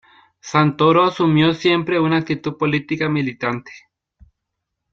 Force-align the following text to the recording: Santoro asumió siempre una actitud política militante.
Santoro 0.39 1.03
asumió 1.03 1.53
siempre 1.53 1.99
una 1.99 2.17
actitud 2.17 2.57
política 2.57 3.07
militante. 3.07 3.71